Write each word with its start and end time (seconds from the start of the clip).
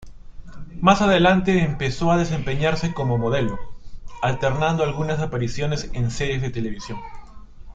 Más 0.79 1.01
adelante 1.03 1.59
empezó 1.59 2.11
a 2.11 2.17
desempeñarse 2.17 2.91
como 2.91 3.19
modelo, 3.19 3.59
alternando 4.23 4.83
algunas 4.83 5.19
apariciones 5.19 5.91
en 5.93 6.09
series 6.09 6.41
de 6.41 6.49
televisión. 6.49 6.97